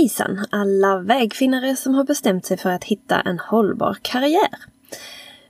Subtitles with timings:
[0.00, 4.58] Hejsan alla vägfinnare som har bestämt sig för att hitta en hållbar karriär.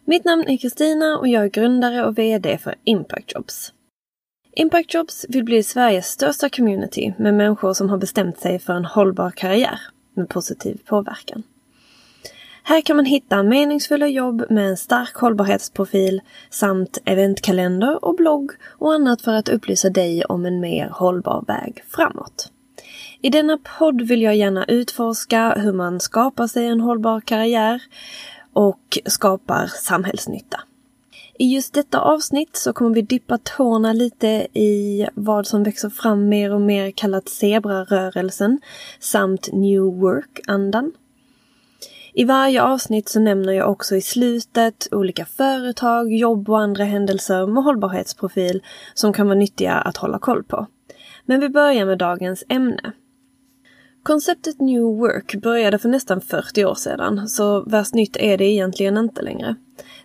[0.04, 3.72] Mitt namn är Kristina och jag är grundare och VD för Impact Jobs.
[4.56, 8.84] Impact Jobs vill bli Sveriges största community med människor som har bestämt sig för en
[8.84, 9.80] hållbar karriär
[10.14, 11.42] med positiv påverkan.
[12.62, 16.20] Här kan man hitta meningsfulla jobb med en stark hållbarhetsprofil
[16.50, 21.84] samt eventkalender och blogg och annat för att upplysa dig om en mer hållbar väg
[21.88, 22.50] framåt.
[23.22, 27.82] I denna podd vill jag gärna utforska hur man skapar sig en hållbar karriär
[28.52, 30.60] och skapar samhällsnytta.
[31.38, 36.28] I just detta avsnitt så kommer vi dippa tårna lite i vad som växer fram
[36.28, 38.60] mer och mer kallat zebrarörelsen
[39.00, 40.92] samt New Work-andan.
[42.12, 47.46] I varje avsnitt så nämner jag också i slutet olika företag, jobb och andra händelser
[47.46, 48.62] med hållbarhetsprofil
[48.94, 50.66] som kan vara nyttiga att hålla koll på.
[51.24, 52.92] Men vi börjar med dagens ämne.
[54.02, 58.96] Konceptet New Work började för nästan 40 år sedan, så värst nytt är det egentligen
[58.96, 59.54] inte längre.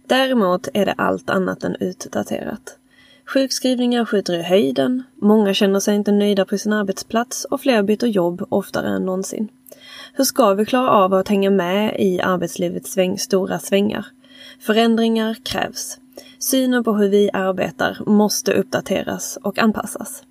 [0.07, 2.77] Däremot är det allt annat än utdaterat.
[3.25, 8.05] Sjukskrivningar skjuter i höjden, många känner sig inte nöjda på sin arbetsplats och fler byter
[8.05, 9.47] jobb oftare än någonsin.
[10.13, 14.05] Hur ska vi klara av att hänga med i arbetslivets sväng, stora svängar?
[14.59, 15.97] Förändringar krävs.
[16.39, 20.23] Synen på hur vi arbetar måste uppdateras och anpassas.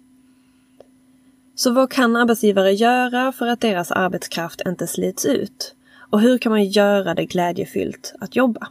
[1.55, 5.75] Så vad kan arbetsgivare göra för att deras arbetskraft inte slits ut?
[6.11, 8.69] Och hur kan man göra det glädjefyllt att jobba?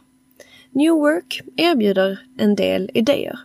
[0.70, 3.38] New Work erbjuder en del idéer.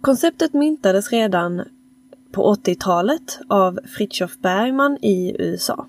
[0.00, 1.62] Konceptet myntades redan
[2.32, 5.86] på 80-talet av Fritjof Bergman i USA.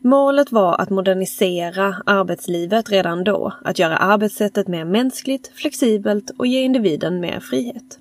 [0.00, 6.62] Målet var att modernisera arbetslivet redan då, att göra arbetssättet mer mänskligt, flexibelt och ge
[6.62, 7.98] individen mer frihet.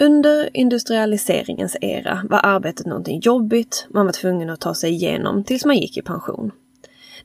[0.00, 5.64] Under industrialiseringens era var arbetet någonting jobbigt man var tvungen att ta sig igenom tills
[5.64, 6.50] man gick i pension.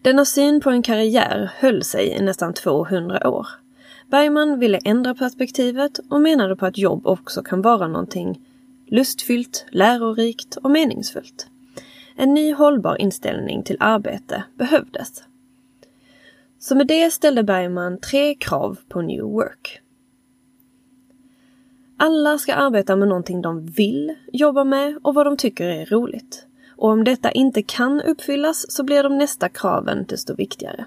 [0.02, 3.48] Denna syn på en karriär höll sig i nästan 200 år.
[4.12, 8.40] Bergman ville ändra perspektivet och menade på att jobb också kan vara någonting
[8.88, 11.48] lustfyllt, lärorikt och meningsfullt.
[12.16, 15.24] En ny hållbar inställning till arbete behövdes.
[16.60, 19.83] Så med det ställde Bergman tre krav på New Work.
[22.06, 26.46] Alla ska arbeta med någonting de vill jobba med och vad de tycker är roligt.
[26.76, 30.86] Och om detta inte kan uppfyllas så blir de nästa kraven desto viktigare.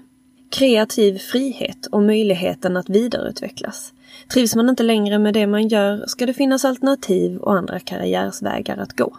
[0.49, 3.93] Kreativ frihet och möjligheten att vidareutvecklas.
[4.33, 8.77] Trivs man inte längre med det man gör ska det finnas alternativ och andra karriärsvägar
[8.77, 9.17] att gå.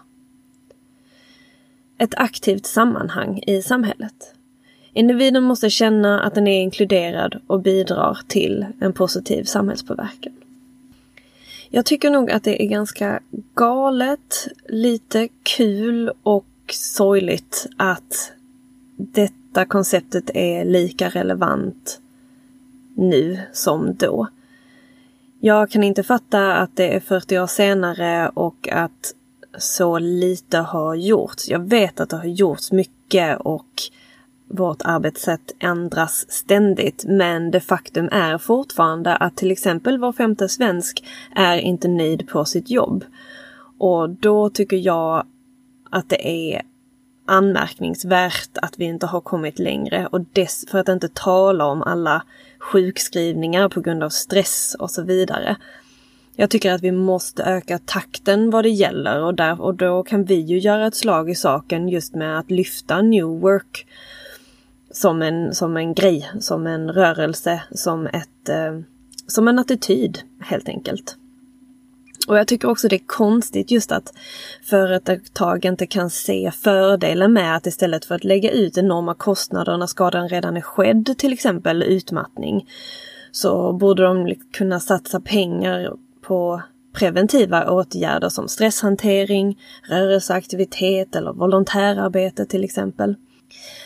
[1.98, 4.34] Ett aktivt sammanhang i samhället.
[4.92, 10.32] Individen måste känna att den är inkluderad och bidrar till en positiv samhällspåverkan.
[11.70, 13.20] Jag tycker nog att det är ganska
[13.54, 18.32] galet, lite kul och sorgligt att
[18.96, 22.00] detta konceptet är lika relevant
[22.94, 24.28] nu som då.
[25.40, 29.14] Jag kan inte fatta att det är 40 år senare och att
[29.58, 31.48] så lite har gjorts.
[31.48, 33.82] Jag vet att det har gjorts mycket och
[34.48, 37.04] vårt arbetssätt ändras ständigt.
[37.08, 41.04] Men det faktum är fortfarande att till exempel var femte svensk
[41.34, 43.04] är inte nöjd på sitt jobb.
[43.78, 45.26] Och då tycker jag
[45.90, 46.62] att det är
[47.26, 52.22] anmärkningsvärt att vi inte har kommit längre och dess, för att inte tala om alla
[52.58, 55.56] sjukskrivningar på grund av stress och så vidare.
[56.36, 60.24] Jag tycker att vi måste öka takten vad det gäller och, där, och då kan
[60.24, 63.86] vi ju göra ett slag i saken just med att lyfta New Work
[64.98, 68.78] som en, som en grej, som en rörelse, som, ett, eh,
[69.26, 71.16] som en attityd helt enkelt.
[72.28, 74.12] Och jag tycker också det är konstigt just att
[74.64, 79.86] företag inte kan se fördelen med att istället för att lägga ut enorma kostnader när
[79.86, 82.68] skadan redan är skedd, till exempel utmattning,
[83.32, 86.62] så borde de kunna satsa pengar på
[86.92, 89.58] preventiva åtgärder som stresshantering,
[89.88, 93.16] rörelseaktivitet eller volontärarbete till exempel.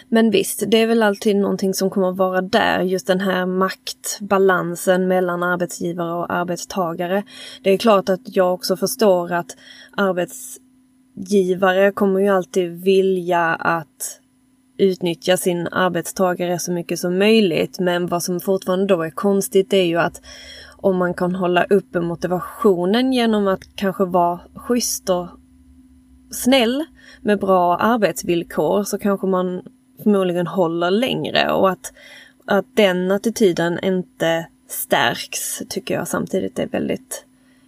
[0.08, 3.46] Men visst, det är väl alltid någonting som kommer att vara där, just den här
[3.46, 7.22] maktbalansen mellan arbetsgivare och arbetstagare.
[7.62, 9.56] Det är klart att jag också förstår att
[9.96, 14.18] arbetsgivare kommer ju alltid vilja att
[14.78, 17.78] utnyttja sin arbetstagare så mycket som möjligt.
[17.80, 20.20] Men vad som fortfarande då är konstigt är ju att
[20.76, 25.26] om man kan hålla uppe motivationen genom att kanske vara schysst och
[26.32, 26.84] snäll
[27.20, 29.62] med bra arbetsvillkor så kanske man
[30.02, 31.92] förmodligen håller längre och att,
[32.44, 37.24] att den attityden inte stärks tycker jag samtidigt är väldigt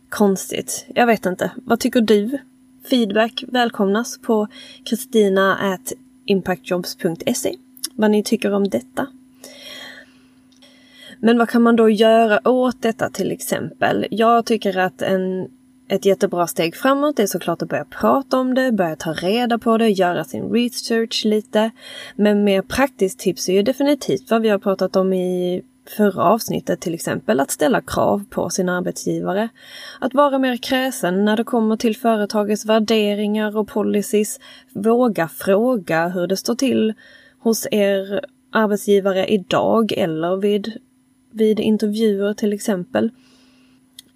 [0.09, 0.87] konstigt.
[0.95, 2.39] Jag vet inte, vad tycker du?
[2.91, 4.49] Feedback välkomnas på
[4.85, 5.79] kristina
[6.25, 7.57] impactjobs.se
[7.95, 9.07] vad ni tycker om detta.
[11.19, 14.07] Men vad kan man då göra åt detta till exempel?
[14.11, 15.49] Jag tycker att en,
[15.89, 19.79] ett jättebra steg framåt är såklart att börja prata om det, börja ta reda på
[19.79, 21.71] det, göra sin research lite.
[22.17, 25.63] Men mer praktiskt tips är ju definitivt vad vi har pratat om i
[25.97, 29.49] förra avsnittet till exempel, att ställa krav på sin arbetsgivare.
[30.01, 34.41] Att vara mer kräsen när det kommer till företagets värderingar och policies.
[34.73, 36.95] Våga fråga hur det står till
[37.39, 38.21] hos er
[38.53, 40.73] arbetsgivare idag eller vid,
[41.31, 43.11] vid intervjuer till exempel.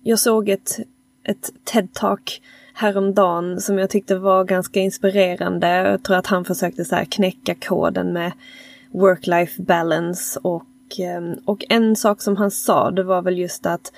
[0.02, 0.78] Jag såg ett,
[1.28, 2.40] ett TED-talk
[2.74, 5.68] häromdagen som jag tyckte var ganska inspirerande.
[5.68, 8.32] Jag tror att han försökte så knäcka koden med
[8.92, 10.64] work-life balance och
[10.98, 13.92] ehm, och en sak som han sa, det var väl just att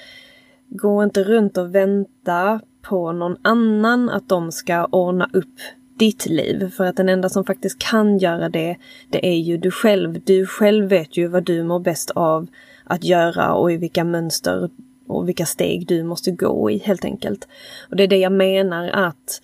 [0.69, 5.55] gå inte runt och vänta på någon annan att de ska ordna upp
[5.99, 6.71] ditt liv.
[6.71, 8.77] För att den enda som faktiskt kan göra det,
[9.11, 10.21] det är ju du själv.
[10.25, 12.47] Du själv vet ju vad du mår bäst av
[12.85, 14.71] att göra och i vilka mönster
[15.11, 17.49] och vilka steg du måste gå i helt enkelt.
[17.91, 19.41] Och det är det jag menar att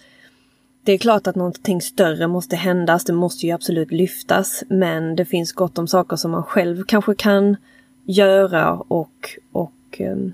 [0.86, 5.24] det är klart att någonting större måste händas, det måste ju absolut lyftas, men det
[5.24, 7.56] finns gott om saker som man själv kanske kan
[8.04, 10.32] göra och, och ehm,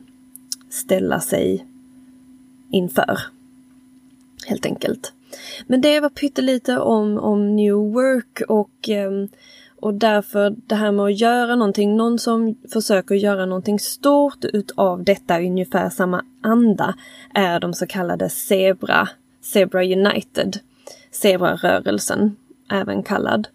[0.70, 1.67] ställa sig
[2.70, 3.19] inför.
[4.46, 5.12] Helt enkelt.
[5.67, 9.28] Men det var pyttelite om, om New Work och, ehm,
[9.82, 15.05] och därför det här med att göra någonting, någon som försöker göra någonting stort utav
[15.05, 16.94] detta i ungefär samma anda
[17.34, 19.08] är de så kallade Zebra
[19.43, 20.58] Zebra United,
[21.11, 22.37] Zebra-rörelsen
[22.70, 23.49] även kallad.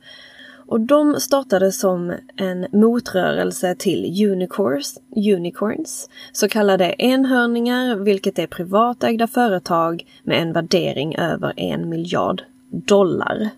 [0.67, 9.27] Och de startade som en motrörelse till unicorns, unicorns, så kallade enhörningar, vilket är privatägda
[9.27, 13.49] företag med en värdering över en miljard dollar.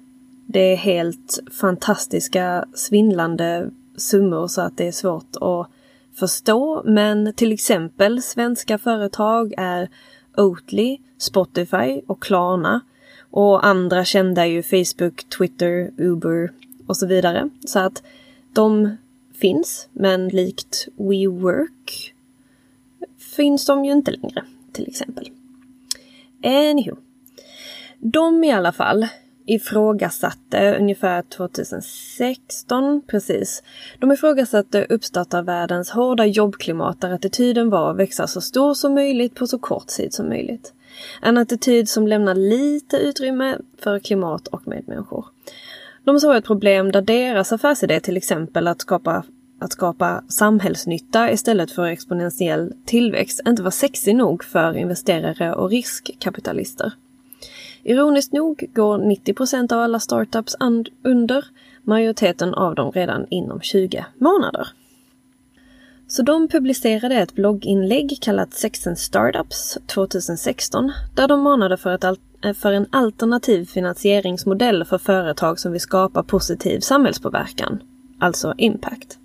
[0.51, 5.67] Det är helt fantastiska, svindlande summor så att det är svårt att
[6.15, 6.83] förstå.
[6.85, 9.89] Men till exempel svenska företag är
[10.37, 12.81] Oatly, Spotify och Klarna.
[13.31, 16.51] Och andra kända är ju Facebook, Twitter, Uber
[16.87, 17.49] och så vidare.
[17.65, 18.03] Så att
[18.53, 18.97] de
[19.33, 22.13] finns, men likt WeWork
[23.35, 25.29] finns de ju inte längre, till exempel.
[26.43, 26.95] Anywho.
[27.99, 29.07] De i alla fall
[29.45, 33.63] ifrågasatte ungefär 2016, precis.
[33.99, 39.47] De ifrågasatte uppstartarvärldens hårda jobbklimat där attityden var att växa så stor som möjligt på
[39.47, 40.73] så kort tid som möjligt.
[41.21, 45.25] En attityd som lämnar lite utrymme för klimat och medmänniskor.
[46.03, 49.23] De såg ett problem där deras affärsidé till exempel att skapa
[49.61, 56.93] att skapa samhällsnytta istället för exponentiell tillväxt inte var sexig nog för investerare och riskkapitalister.
[57.83, 60.55] Ironiskt nog går 90 procent av alla startups
[61.03, 61.45] under,
[61.83, 64.67] majoriteten av dem redan inom 20 månader.
[66.07, 72.03] Så de publicerade ett blogginlägg kallat Sex and Startups 2016 där de manade för, ett
[72.43, 77.79] eh, för en alternativ finansieringsmodell för företag som vill skapa positiv samhällspåverkan,
[78.19, 79.17] alltså impact.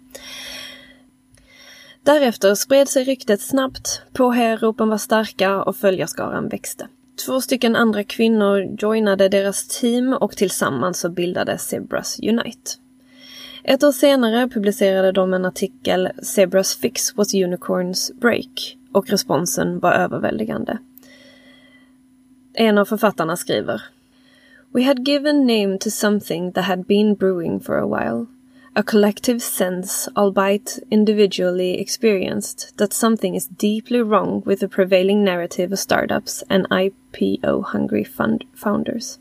[2.02, 6.88] Därefter spred sig ryktet snabbt, påhejaropen var starka och följarskaran växte.
[7.16, 12.70] Två stycken andra kvinnor joinade deras team och tillsammans så bildades Zebras Unite.
[13.64, 19.92] Ett år senare publicerade de en artikel Zebras fix was unicorns break och responsen var
[19.92, 20.78] överväldigande.
[22.52, 23.82] En av författarna skriver
[24.72, 28.26] We had given name to something that had been brewing for a while.
[28.76, 35.72] A collective sense, albeit individually experienced, that something is deeply wrong with the prevailing narrative
[35.72, 39.18] of startups and IPO hungry fund founders.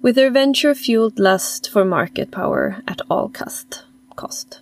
[0.00, 3.84] with their venture fueled lust for market power at all cost.
[4.14, 4.60] cost.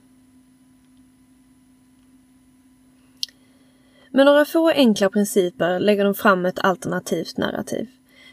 [4.10, 7.86] Med några få enkla principer lägger de fram ett alternativt narrativ.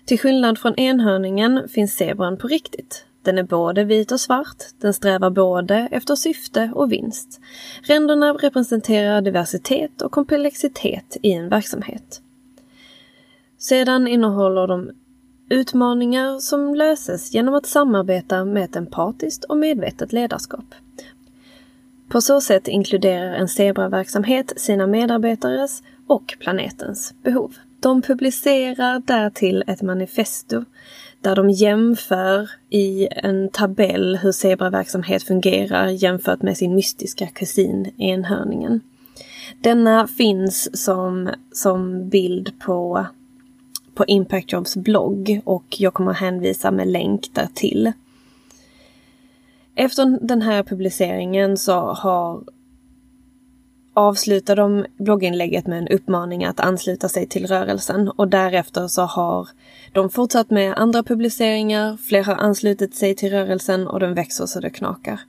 [0.05, 3.05] Till skillnad från enhörningen finns zebran på riktigt.
[3.23, 7.39] Den är både vit och svart, den strävar både efter syfte och vinst.
[7.83, 12.21] Ränderna representerar diversitet och komplexitet i en verksamhet.
[13.57, 14.91] Sedan innehåller de
[15.49, 20.65] Utmaningar som löses genom att samarbeta med ett empatiskt och medvetet ledarskap.
[22.09, 27.55] På så sätt inkluderar en zebraverksamhet sina medarbetares och planetens behov.
[27.79, 30.65] De publicerar därtill ett manifesto
[31.23, 38.81] där de jämför i en tabell hur zebraverksamhet fungerar jämfört med sin mystiska kusin enhörningen.
[39.61, 43.05] Denna finns som, som bild på
[43.95, 47.91] på Impact Jobs blogg och jag kommer hänvisa med länk där till.
[49.75, 52.43] Efter den här publiceringen så har
[53.93, 59.47] avslutar de blogginlägget med en uppmaning att ansluta sig till rörelsen och därefter så har
[59.91, 64.59] de fortsatt med andra publiceringar, fler har anslutit sig till rörelsen och den växer så
[64.59, 65.19] det knakar.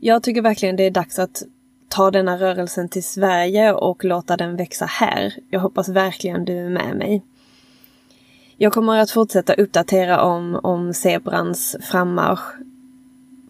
[0.00, 1.42] Jag tycker verkligen det är dags att
[1.88, 5.34] ta denna rörelsen till Sverige och låta den växa här.
[5.50, 7.22] Jag hoppas verkligen du är med mig.
[8.56, 12.54] Jag kommer att fortsätta uppdatera om, om zebrans frammarsch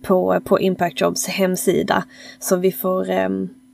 [0.02, 2.04] på, på Impact Jobs hemsida.
[2.38, 3.28] Så vi får, eh,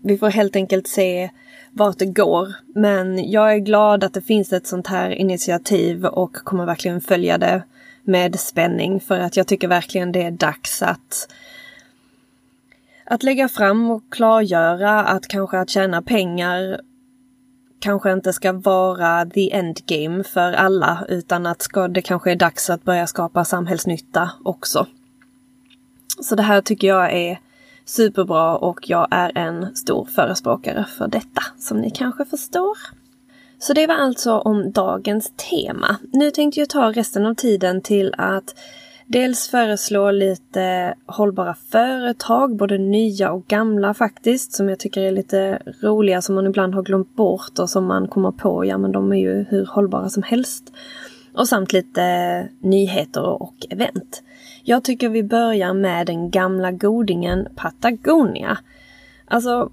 [0.08, 1.30] vi får helt enkelt se
[1.72, 2.54] vart det går.
[2.74, 7.38] Men jag är glad att det finns ett sånt här initiativ och kommer verkligen följa
[7.38, 7.62] det
[8.02, 11.28] med spänning för att jag tycker verkligen det är dags att
[13.04, 16.80] att lägga fram och klargöra att kanske att tjäna pengar
[17.80, 22.70] kanske inte ska vara the endgame för alla utan att ska, det kanske är dags
[22.70, 24.86] att börja skapa samhällsnytta också.
[26.22, 27.40] Så det här tycker jag är
[27.88, 32.78] superbra och jag är en stor förespråkare för detta som ni kanske förstår.
[33.58, 35.96] Så det var alltså om dagens tema.
[36.12, 38.54] Nu tänkte jag ta resten av tiden till att
[39.10, 45.62] Dels föreslå lite hållbara företag, både nya och gamla faktiskt, som jag tycker är lite
[45.82, 49.12] roliga, som man ibland har glömt bort och som man kommer på, ja men de
[49.12, 50.72] är ju hur hållbara som helst.
[51.38, 54.22] Och samt lite nyheter och event.
[54.62, 58.58] Jag tycker vi börjar med den gamla godingen Patagonia.
[59.24, 59.70] Alltså,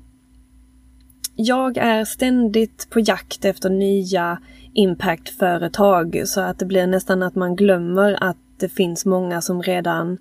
[1.36, 4.40] jag är ständigt på jakt efter nya
[4.74, 10.18] impactföretag så att det blir nästan att man glömmer att det finns många som redan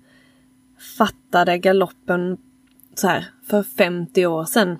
[0.97, 2.37] fattade galoppen
[2.95, 4.77] så här för 50 år sedan.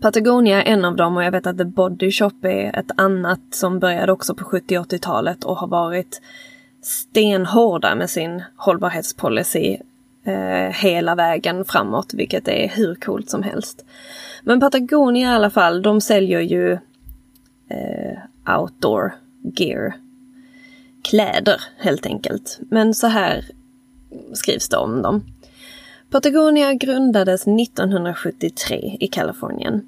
[0.00, 3.40] Patagonia är en av dem och jag vet att The Body Shop är ett annat
[3.50, 6.20] som började också på 70 80-talet och har varit
[6.82, 9.76] stenhårda med sin hållbarhetspolicy
[10.24, 13.84] eh, hela vägen framåt, vilket är hur coolt som helst.
[14.42, 16.72] Men Patagonia i alla fall, de säljer ju
[17.68, 19.94] eh, outdoor gear
[21.02, 22.58] kläder helt enkelt.
[22.60, 23.44] Men så här
[24.32, 25.24] skrivs det om dem.
[26.10, 29.86] Patagonia grundades 1973 i Kalifornien.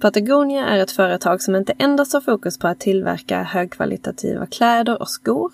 [0.00, 5.08] Patagonia är ett företag som inte endast har fokus på att tillverka högkvalitativa kläder och
[5.08, 5.52] skor.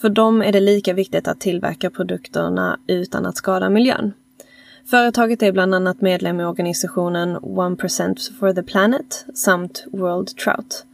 [0.00, 4.12] För dem är det lika viktigt att tillverka produkterna utan att skada miljön.
[4.86, 10.86] Företaget är bland annat medlem i organisationen 1% for the Planet samt World Trout.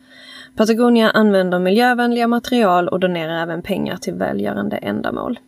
[0.56, 5.38] Patagonia använder miljövänliga material och donerar även pengar till välgörande ändamål.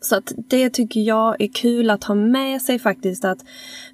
[0.00, 3.44] Så att det tycker jag är kul att ha med sig faktiskt att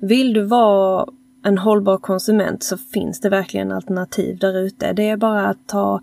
[0.01, 1.07] vill du vara
[1.45, 4.93] en hållbar konsument så finns det verkligen alternativ där ute.
[4.93, 6.01] Det är bara att ta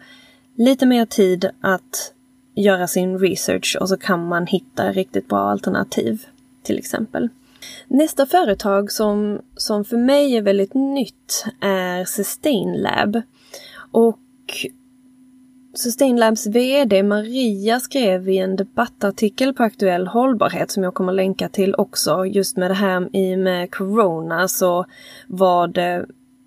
[0.55, 2.13] lite mer tid att
[2.55, 6.25] göra sin research och så kan man hitta riktigt bra alternativ
[6.63, 7.29] till exempel.
[7.87, 13.21] Nästa företag som, som för mig är väldigt nytt är Sustain Lab.
[13.91, 14.19] Och
[15.75, 21.75] Sustainlabs VD Maria skrev i en debattartikel på Aktuell Hållbarhet som jag kommer länka till
[21.77, 22.25] också.
[22.25, 24.85] Just med det här i med Corona så
[25.27, 26.05] var det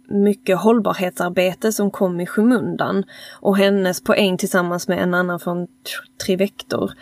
[0.09, 3.05] mycket hållbarhetsarbete som kom i skymundan.
[3.41, 5.67] Och hennes poäng tillsammans med en annan från
[6.27, 6.93] Trivector.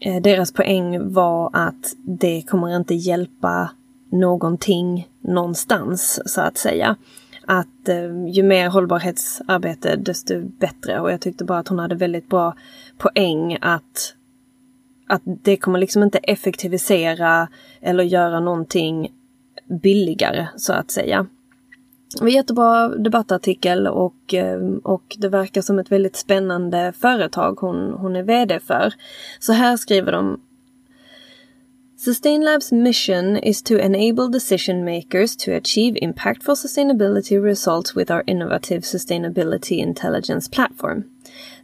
[0.00, 3.70] Eh, deras poäng var att det kommer inte hjälpa
[4.12, 6.96] någonting någonstans så att säga
[7.50, 11.00] att eh, ju mer hållbarhetsarbete desto bättre.
[11.00, 12.54] Och jag tyckte bara att hon hade väldigt bra
[12.98, 14.14] poäng att,
[15.08, 17.48] att det kommer liksom inte effektivisera
[17.80, 19.08] eller göra någonting
[19.82, 21.26] billigare så att säga.
[22.14, 27.58] Det var en jättebra debattartikel och, eh, och det verkar som ett väldigt spännande företag
[27.60, 28.94] hon, hon är VD för.
[29.38, 30.40] Så här skriver de
[32.00, 38.84] Sustainlab's mission is to enable decision makers to achieve impactful sustainability results with our innovative
[38.84, 41.10] sustainability intelligence platform.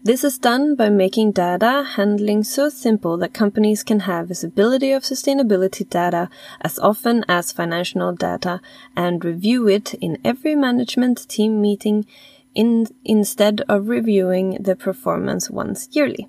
[0.02, 5.04] This is done by making data handling so simple that companies can have visibility of
[5.04, 6.28] sustainability data
[6.60, 8.60] as often as financial data
[8.94, 12.04] and review it in every management team meeting
[12.54, 16.28] in, instead of reviewing the performance once yearly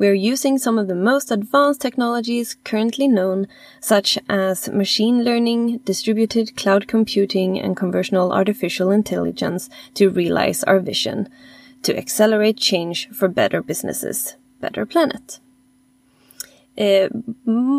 [0.00, 3.46] we are using some of the most advanced technologies currently known,
[3.80, 11.28] such as machine learning, distributed cloud computing, and conversational artificial intelligence to realize our vision
[11.82, 15.38] to accelerate change for better businesses, better planet.
[16.76, 17.10] Eh,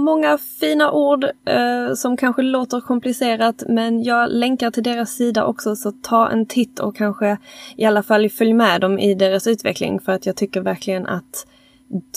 [0.04, 5.76] många fina ord eh, som kanske låter komplicerat men jag länkar till deras sida också
[5.76, 7.38] så ta en titt och kanske
[7.76, 11.46] i alla fall följ med dem i deras utveckling för att jag tycker verkligen att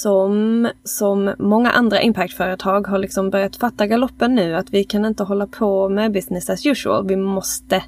[0.02, 5.22] de, som många andra impactföretag, har liksom börjat fatta galoppen nu att vi kan inte
[5.22, 7.06] hålla på med business as usual.
[7.06, 7.82] Vi måste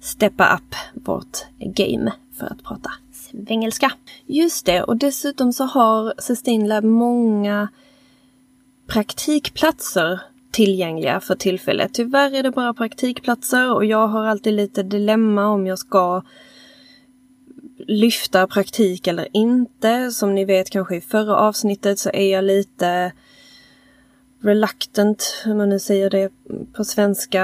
[0.00, 3.92] steppa upp vårt game för att prata svengelska.
[4.26, 7.68] Just det, och dessutom så har Sustain Lab många
[8.86, 11.94] praktikplatser tillgängliga för tillfället.
[11.94, 16.22] Tyvärr är det bara praktikplatser och jag har alltid lite dilemma om jag ska
[17.78, 20.10] lyfta praktik eller inte.
[20.10, 23.12] Som ni vet kanske i förra avsnittet så är jag lite
[24.42, 26.32] reluctant, hur man nu säger det
[26.72, 27.42] på svenska,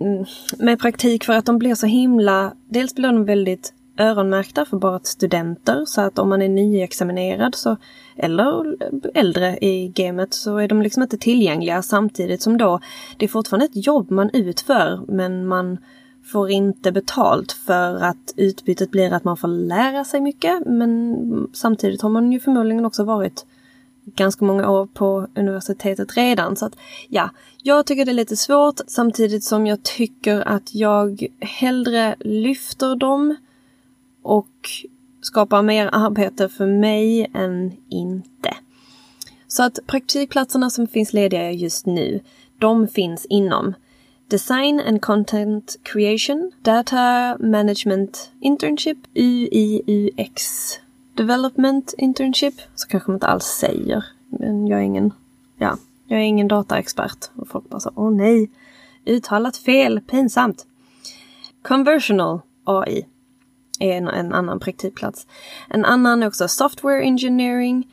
[0.00, 0.24] mm,
[0.58, 5.00] med praktik för att de blir så himla, dels blir de väldigt öronmärkta för bara
[5.02, 7.76] studenter så att om man är nyexaminerad så,
[8.16, 8.76] eller
[9.14, 12.80] äldre i gamet så är de liksom inte tillgängliga samtidigt som då
[13.16, 15.78] det är fortfarande ett jobb man utför men man
[16.26, 22.02] får inte betalt för att utbytet blir att man får lära sig mycket men samtidigt
[22.02, 23.46] har man ju förmodligen också varit
[24.14, 26.56] ganska många år på universitetet redan.
[26.56, 26.76] Så att
[27.08, 27.30] ja,
[27.62, 33.36] jag tycker det är lite svårt samtidigt som jag tycker att jag hellre lyfter dem
[34.22, 34.70] och
[35.20, 38.56] skapar mer arbete för mig än inte.
[39.48, 42.20] Så att praktikplatserna som finns lediga just nu,
[42.58, 43.74] de finns inom
[44.28, 50.72] Design and Content Creation, Data Management Internship, UIUX
[51.14, 54.04] Development Internship, så kanske man inte alls säger.
[54.28, 55.12] Men jag är ingen,
[55.58, 57.30] ja, jag är ingen dataexpert.
[57.36, 58.50] Och folk bara så, åh nej,
[59.04, 60.66] uttalat fel, pinsamt.
[61.62, 63.06] Conversional AI
[63.80, 65.26] är en, en annan praktikplats.
[65.68, 67.92] En annan är också Software Engineering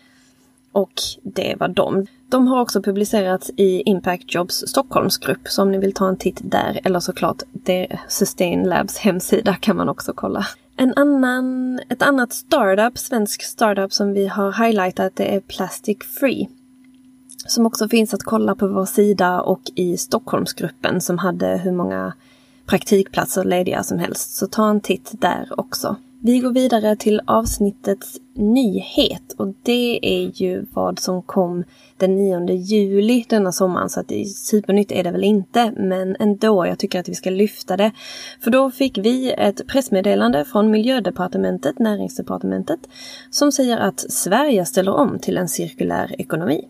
[0.71, 2.07] och det var dem.
[2.33, 6.41] De har också publicerats i Impact Jobs Stockholmsgrupp så om ni vill ta en titt
[6.43, 10.47] där eller såklart det Sustain Labs hemsida kan man också kolla.
[10.77, 16.49] En annan, ett annat startup, svensk startup som vi har highlightat det är Plastic Free.
[17.47, 22.13] Som också finns att kolla på vår sida och i Stockholmsgruppen som hade hur många
[22.65, 24.35] praktikplatser lediga som helst.
[24.35, 25.95] Så ta en titt där också.
[26.25, 31.63] Vi går vidare till avsnittets nyhet och det är ju vad som kom
[31.97, 36.15] den 9 juli denna sommaren så att det är supernytt är det väl inte men
[36.19, 37.91] ändå, jag tycker att vi ska lyfta det.
[38.39, 42.79] För då fick vi ett pressmeddelande från Miljödepartementet, Näringsdepartementet,
[43.29, 46.67] som säger att Sverige ställer om till en cirkulär ekonomi.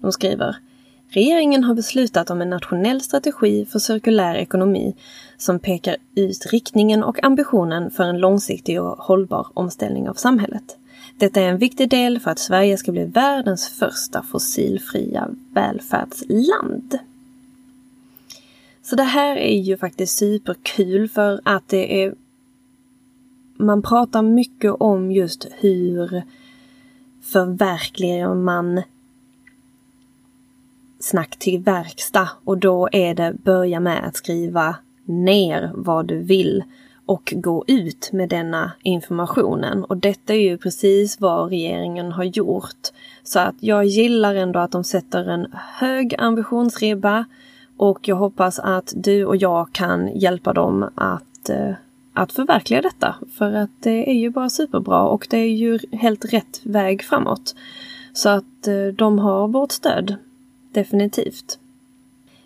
[0.00, 0.56] De skriver
[1.10, 4.94] Regeringen har beslutat om en nationell strategi för cirkulär ekonomi
[5.36, 10.76] som pekar ut riktningen och ambitionen för en långsiktig och hållbar omställning av samhället.
[11.18, 16.98] Detta är en viktig del för att Sverige ska bli världens första fossilfria välfärdsland.
[18.82, 22.14] Så det här är ju faktiskt superkul för att det är
[23.56, 26.22] man pratar mycket om just hur
[27.22, 28.82] förverkligar man
[31.00, 36.64] snack till verkstad och då är det börja med att skriva ner vad du vill
[37.06, 39.84] och gå ut med denna informationen.
[39.84, 42.88] Och detta är ju precis vad regeringen har gjort.
[43.22, 47.24] Så att jag gillar ändå att de sätter en hög ambitionsribba
[47.76, 51.72] och jag hoppas att du och jag kan hjälpa dem att, eh,
[52.12, 53.14] att förverkliga detta.
[53.38, 57.54] För att det är ju bara superbra och det är ju helt rätt väg framåt.
[58.12, 60.16] Så att eh, de har vårt stöd.
[60.78, 61.58] Definitivt.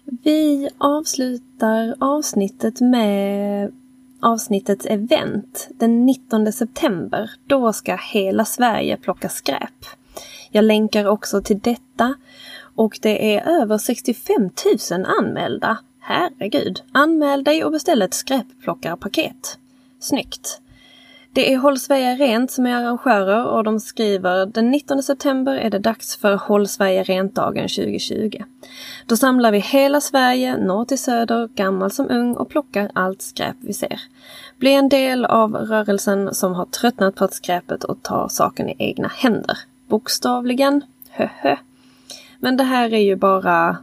[0.05, 3.73] Vi avslutar avsnittet med
[4.21, 7.31] avsnittets event den 19 september.
[7.47, 9.85] Då ska hela Sverige plocka skräp.
[10.51, 12.15] Jag länkar också till detta
[12.75, 14.51] och det är över 65
[14.91, 15.79] 000 anmälda.
[16.01, 16.83] Herregud!
[16.93, 19.59] Anmäl dig och beställ ett skräpplockarpaket.
[20.01, 20.62] Snyggt!
[21.35, 25.71] Det är Håll Sverige Rent som är arrangörer och de skriver den 19 september är
[25.71, 28.43] det dags för Håll Sverige Rent-dagen 2020.
[29.07, 33.57] Då samlar vi hela Sverige, norr till söder, gammal som ung och plockar allt skräp
[33.61, 34.01] vi ser.
[34.59, 39.09] Bli en del av rörelsen som har tröttnat på skräpet och tar saken i egna
[39.09, 39.59] händer.
[39.89, 41.57] Bokstavligen, höhö.
[42.41, 43.77] Men det här är ju bara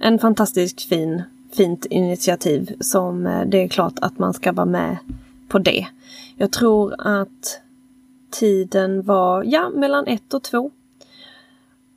[0.00, 4.96] en fantastiskt fin, fint initiativ som eh, det är klart att man ska vara med
[5.48, 5.86] på det.
[6.36, 7.60] Jag tror att
[8.30, 10.70] tiden var, ja, mellan ett och två.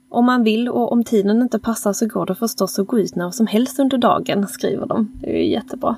[0.09, 3.15] Om man vill och om tiden inte passar så går det förstås att gå ut
[3.15, 5.11] när som helst under dagen, skriver de.
[5.21, 5.95] Det är ju jättebra.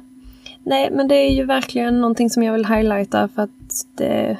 [0.63, 4.37] Nej, men det är ju verkligen någonting som jag vill highlighta för att det,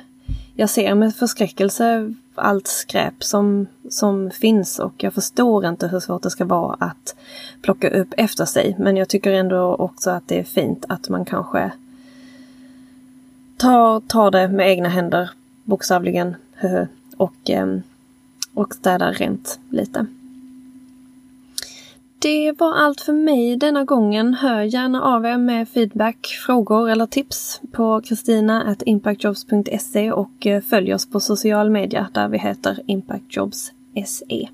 [0.56, 6.24] jag ser med förskräckelse allt skräp som, som finns och jag förstår inte hur svårt
[6.24, 7.16] det ska vara att
[7.62, 8.76] plocka upp efter sig.
[8.80, 11.72] Men jag tycker ändå också att det är fint att man kanske
[13.64, 15.30] tar, tar det med egna händer,
[15.64, 16.36] bokstavligen,
[17.18, 17.82] och, ehm,
[18.54, 20.06] och städar rent lite.
[22.20, 24.34] Det var allt för mig denna gången.
[24.34, 31.10] Hör gärna av er med feedback, frågor eller tips på kristina.impactjobs.se och eh, följ oss
[31.10, 34.50] på social media där vi heter impactjobs.se.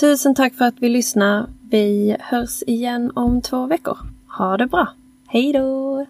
[0.00, 1.46] Tusen tack för att vi lyssnar.
[1.70, 3.98] Vi hörs igen om två veckor.
[4.38, 4.88] Ha det bra!
[5.26, 6.06] Hej då!